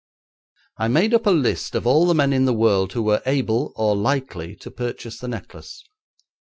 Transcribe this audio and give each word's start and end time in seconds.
I 0.79 0.87
made 0.87 1.13
up 1.13 1.27
a 1.27 1.29
list 1.29 1.75
of 1.75 1.85
all 1.85 2.07
the 2.07 2.15
men 2.15 2.33
in 2.33 2.45
the 2.45 2.55
world 2.55 2.93
who 2.93 3.03
were 3.03 3.21
able 3.27 3.71
or 3.75 3.95
likely 3.95 4.55
to 4.55 4.71
purchase 4.71 5.19
the 5.19 5.27
necklace. 5.27 5.83